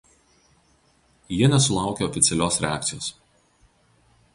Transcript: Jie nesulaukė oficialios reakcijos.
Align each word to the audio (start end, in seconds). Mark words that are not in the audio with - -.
Jie 1.37 1.51
nesulaukė 1.53 2.09
oficialios 2.09 2.61
reakcijos. 2.67 3.15